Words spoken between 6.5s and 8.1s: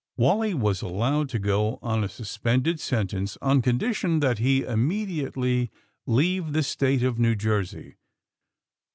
the State of New Jersey.